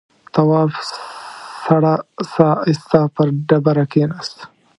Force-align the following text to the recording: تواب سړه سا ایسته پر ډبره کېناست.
تواب 0.33 0.71
سړه 1.65 1.93
سا 2.31 2.49
ایسته 2.69 2.99
پر 3.15 3.27
ډبره 3.47 3.85
کېناست. 3.91 4.37